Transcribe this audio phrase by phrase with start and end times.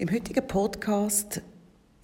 [0.00, 1.42] Im heutigen Podcast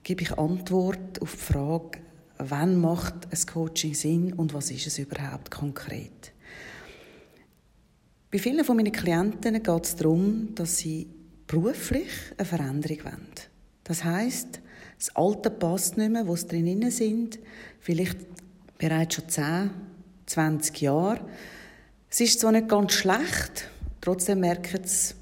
[0.03, 2.01] gebe ich Antwort auf die Frage,
[2.39, 6.33] wann macht ein Coaching Sinn und was ist es überhaupt konkret?
[8.33, 11.07] Bei vielen von meinen Klienten geht es darum, dass sie
[11.47, 13.29] beruflich eine Veränderung wollen.
[13.85, 14.61] Das heißt,
[14.99, 17.39] das Alte passt nicht mehr, wo sie drinnen sind,
[17.79, 18.19] vielleicht
[18.77, 19.71] bereits schon 10,
[20.27, 21.21] 20 Jahre.
[22.11, 23.71] Es ist zwar nicht ganz schlecht,
[24.01, 25.15] trotzdem merken sie,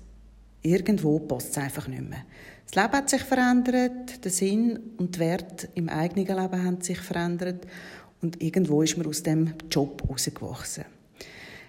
[0.63, 2.25] irgendwo passt es einfach nicht mehr.
[2.67, 6.99] Das Leben hat sich verändert, der Sinn und die Werte im eigenen Leben haben sich
[6.99, 7.67] verändert
[8.23, 10.85] und irgendwo ist man aus dem Job rausgewachsen.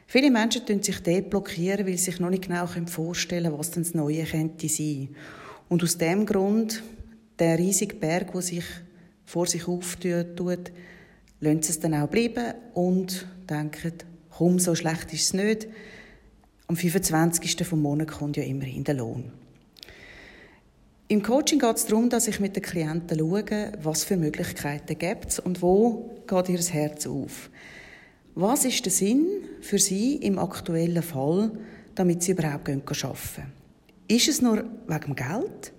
[0.07, 3.71] Viele Menschen tun sich dort blockieren, weil sie sich noch nicht genau vorstellen können, was
[3.71, 5.09] denn das Neue könnte sein.
[5.69, 6.83] Und aus dem Grund,
[7.39, 8.65] der riesige Berg, der sich
[9.25, 10.71] vor sich auftut,
[11.39, 13.93] lassen sie es dann auch bleiben und denken,
[14.29, 15.67] komm, so schlecht ist es nicht.
[16.67, 17.65] Am 25.
[17.65, 19.31] vom Monat kommt ja immerhin der Lohn.
[21.09, 25.39] Im Coaching geht es darum, dass ich mit den Klienten schaue, was für Möglichkeiten gibt
[25.39, 27.49] und wo geht ihr Herz auf.
[28.35, 29.27] Was ist der Sinn
[29.61, 31.51] für sie im aktuellen Fall,
[31.93, 33.51] damit sie überhaupt arbeiten können?
[34.07, 35.73] Ist es nur wegen dem Geld?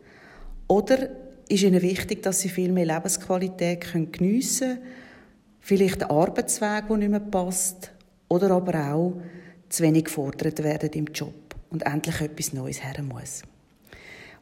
[0.69, 1.09] Oder
[1.49, 4.83] ist ihnen wichtig, dass sie viel mehr Lebensqualität geniessen können?
[5.61, 7.91] Vielleicht der Arbeitsweg, der nicht mehr passt?
[8.29, 9.15] Oder aber auch
[9.69, 13.43] zu wenig gefordert werden im Job und endlich etwas Neues her muss.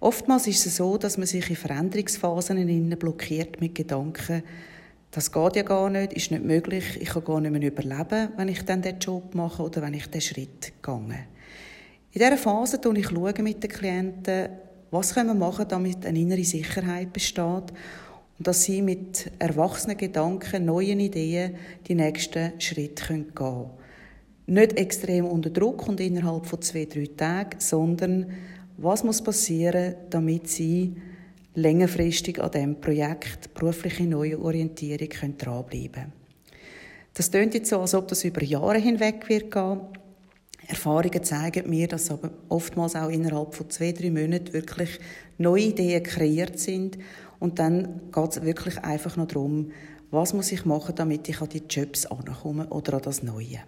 [0.02, 4.42] Oftmals ist es so, dass man sich in Veränderungsphasen blockiert mit Gedanken,
[5.12, 8.48] das geht ja gar nicht, ist nicht möglich, ich kann gar nicht mehr überleben, wenn
[8.48, 10.96] ich dann den Job mache oder wenn ich den Schritt gehe.
[12.10, 14.48] In dieser Phase schaue ich mit den Klienten,
[14.90, 17.72] was können wir machen, damit eine innere Sicherheit besteht
[18.38, 21.54] und dass sie mit erwachsenen Gedanken, neuen Ideen
[21.86, 23.70] die nächsten Schritte gehen können.
[24.46, 28.26] Nicht extrem unter Druck und innerhalb von zwei, drei Tagen, sondern
[28.76, 30.96] was muss passieren, damit Sie
[31.54, 36.12] längerfristig an diesem Projekt berufliche Neuorientierung können dranbleiben können.
[37.14, 39.80] Das klingt jetzt so, als ob das über Jahre hinweg wird gehen.
[40.66, 44.98] Erfahrungen zeigen mir, dass aber oftmals auch innerhalb von zwei, drei Monaten wirklich
[45.36, 46.98] neue Ideen kreiert sind.
[47.38, 49.72] Und dann geht es wirklich einfach noch darum,
[50.10, 53.60] was muss ich machen, damit ich an die Jobs ankomme oder an das Neue.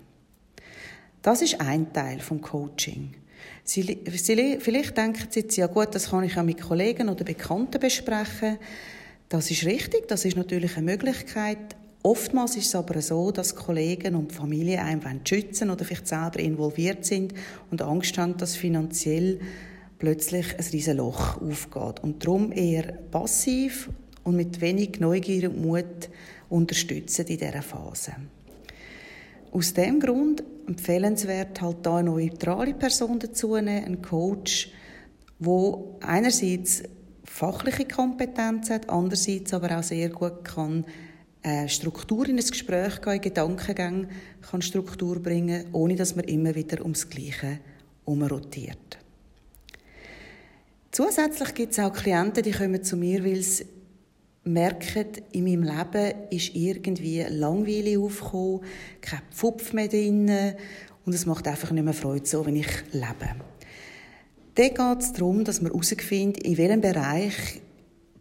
[1.20, 3.14] Das ist ein Teil vom Coaching.
[3.64, 7.24] Sie, sie, vielleicht denken Sie jetzt, ja gut, das kann ich auch mit Kollegen oder
[7.24, 8.58] Bekannten besprechen.
[9.28, 11.76] Das ist richtig, das ist natürlich eine Möglichkeit.
[12.02, 17.06] Oftmals ist es aber so, dass Kollegen und Familie einem schützen oder vielleicht selber involviert
[17.06, 17.32] sind
[17.70, 19.40] und Angst haben, dass finanziell
[19.98, 22.02] plötzlich ein riesen Loch aufgeht.
[22.02, 23.88] Und darum eher passiv
[24.22, 26.10] und mit wenig Neugier und Mut
[26.50, 28.12] unterstützen in dieser Phase.
[29.50, 34.70] Aus dem Grund empfehlenswert, halt da eine neutrale Person dazu nehmen, einen Coach,
[35.38, 36.82] wo einerseits
[37.24, 40.84] fachliche Kompetenz hat, andererseits aber auch sehr gut kann
[41.42, 44.08] äh, Struktur in ein Gespräch gehen, Gedankengänge
[44.40, 47.58] kann Struktur bringen, ohne dass man immer wieder ums Gleiche
[48.04, 48.98] umrotiert.
[50.90, 53.66] Zusätzlich gibt es auch Klienten, die kommen zu mir, weil sie
[54.44, 58.60] merken, in meinem Leben ist irgendwie Langweile aufgekommen,
[59.00, 60.30] kein Pfupf mehr drin
[61.04, 63.34] und es macht einfach nicht mehr Freude, so wie ich lebe.
[64.54, 67.60] Dann geht es darum, dass man herausfindet, in welchem Bereich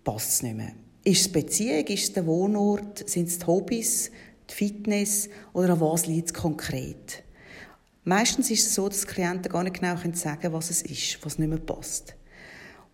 [0.04, 0.74] passt es nicht mehr.
[1.04, 4.10] Ist es Beziehung, ist es der Wohnort, sind es die Hobbys,
[4.50, 7.24] die Fitness oder an was liegt es konkret?
[8.06, 11.38] Meistens ist es so, dass Klienten gar nicht genau sagen können, was es ist, was
[11.38, 12.16] nicht mehr passt.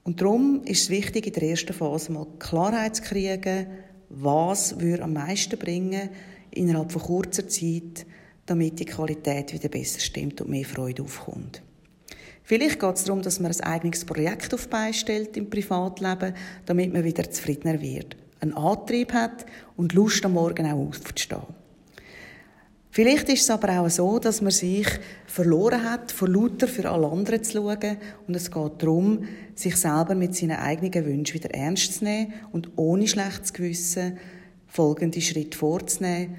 [0.04, 3.68] Und darum ist es wichtig, in der ersten Phase mal Klarheit zu kriegen,
[4.10, 6.10] was würde am meisten bringen
[6.52, 8.06] innerhalb von kurzer Zeit,
[8.46, 11.62] damit die Qualität wieder besser stimmt und mehr Freude aufkommt.
[12.44, 16.34] Vielleicht geht es darum, dass man ein eigenes Projekt auf stellt im Privatleben,
[16.66, 19.46] damit man wieder zufriedener wird, einen Antrieb hat
[19.78, 21.59] und Lust am Morgen auch aufzustehen.
[22.92, 24.88] Vielleicht ist es aber auch so, dass man sich
[25.28, 27.98] verloren hat, vor lauter für alle anderen zu schauen.
[28.28, 32.72] Und es geht darum, sich selber mit seinen eigenen Wünschen wieder ernst zu nehmen und
[32.78, 34.18] ohne schlechtes Gewissen
[34.66, 36.36] folgende Schritte vorzunehmen,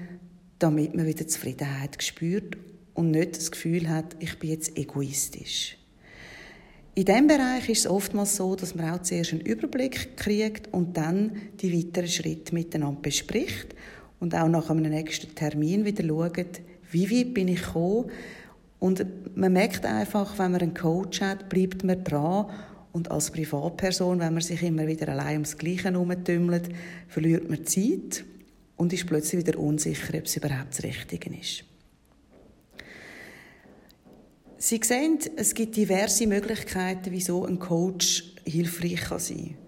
[0.59, 2.57] damit man wieder Zufriedenheit spürt
[2.93, 5.77] und nicht das Gefühl hat, ich bin jetzt egoistisch.
[6.93, 10.97] In diesem Bereich ist es oftmals so, dass man auch zuerst einen Überblick kriegt und
[10.97, 11.31] dann
[11.61, 13.73] die weiteren Schritte miteinander bespricht
[14.21, 18.09] und auch nach einem nächsten Termin wieder schaut, wie weit bin ich gekommen.
[18.79, 22.45] Und man merkt einfach, wenn man einen Coach hat, bleibt man dran.
[22.93, 26.69] Und als Privatperson, wenn man sich immer wieder allein ums Gleiche herumtümmelt,
[27.07, 28.23] verliert man Zeit
[28.77, 31.63] und ist plötzlich wieder unsicher, ob es überhaupt das Richtige ist.
[34.57, 39.60] Sie sehen, es gibt diverse Möglichkeiten, wieso ein Coach hilfreich sein kann.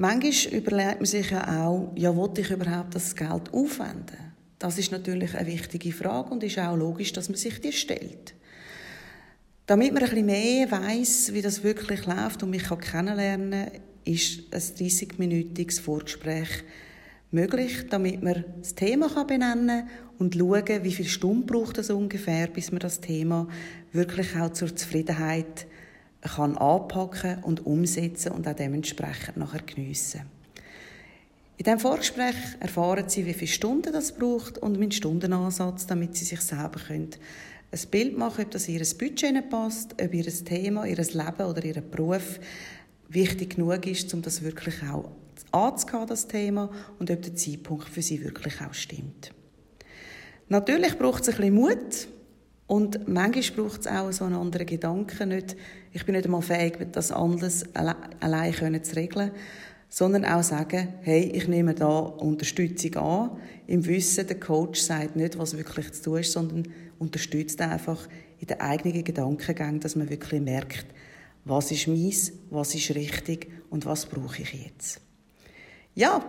[0.00, 4.32] Manchmal überlegt man sich ja auch, ja, wollte ich überhaupt das Geld aufwenden?
[4.60, 8.34] Das ist natürlich eine wichtige Frage und ist auch logisch, dass man sich die stellt.
[9.66, 14.54] Damit man ein bisschen mehr weiß, wie das wirklich läuft und mich kennenlernen kann, ist
[14.54, 16.62] ein 30-minütiges Vorgespräch
[17.32, 19.88] möglich, damit man das Thema benennen kann
[20.20, 23.48] und schauen, wie viele Stunden braucht es ungefähr, bis man das Thema
[23.92, 25.66] wirklich auch zur Zufriedenheit
[26.22, 30.22] kann anpacken und umsetzen und auch dementsprechend nachher geniessen.
[31.56, 36.24] In diesem Vorgespräch erfahren Sie, wie viele Stunden das braucht und meinen Stundenansatz, damit Sie
[36.24, 37.10] sich selber können
[37.70, 41.80] ein Bild machen, ob das ihr Budget passt, ob ihr Thema, ihr Leben oder ihr
[41.80, 42.40] Beruf
[43.08, 45.10] wichtig genug ist, um das wirklich auch
[45.52, 49.32] anzugehen, das Thema, und ob der Zeitpunkt für sie wirklich auch stimmt.
[50.48, 52.08] Natürlich braucht es ein bisschen Mut
[52.68, 55.30] und manchmal braucht es auch so einen anderen Gedanken.
[55.30, 55.56] Nicht,
[55.90, 59.30] ich bin nicht einmal fähig, das alles allein zu regeln,
[59.88, 63.30] sondern auch sagen, hey, ich nehme da Unterstützung an,
[63.66, 66.68] im Wissen, der Coach sagt nicht, was wirklich zu tun ist, sondern
[66.98, 68.06] unterstützt einfach
[68.38, 70.86] in den eigenen Gedankengängen, dass man wirklich merkt,
[71.46, 75.00] was ist meins, was ist richtig und was brauche ich jetzt.
[75.94, 76.22] Ja,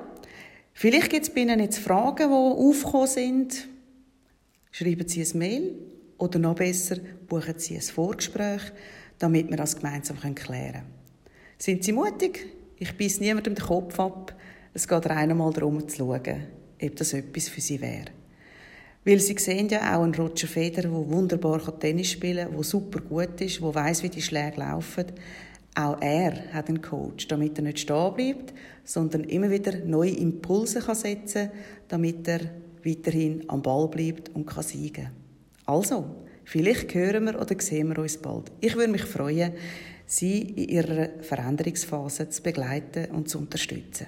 [0.72, 3.68] vielleicht gibt es bei Ihnen jetzt Fragen, die aufgekommen sind.
[4.72, 5.76] Schreiben Sie ein Mail
[6.20, 8.62] oder noch besser, buchen Sie ein Vorgespräch,
[9.18, 10.84] damit wir das gemeinsam klären können.
[11.58, 12.46] Sind Sie mutig?
[12.78, 14.36] Ich beiße niemandem den Kopf ab.
[14.74, 16.44] Es geht rein einmal darum, zu schauen,
[16.82, 18.06] ob das etwas für Sie wäre.
[19.06, 23.00] Weil Sie sehen ja auch einen Roger Federer, der wunderbar Tennis spielen kann, der super
[23.02, 25.06] gut ist, der weiß, wie die Schläge laufen.
[25.76, 30.82] Auch er hat einen Coach, damit er nicht stehen bleibt, sondern immer wieder neue Impulse
[30.82, 31.52] setzen kann,
[31.88, 32.42] damit er
[32.84, 35.19] weiterhin am Ball bleibt und kann siegen
[35.70, 36.04] Also,
[36.46, 38.52] vielleicht hören wir oder sehen wir uns bald.
[38.60, 39.54] Ich würde mich freuen,
[40.08, 44.08] Sie in Ihrer Veränderungsphase zu begleiten und zu unterstützen.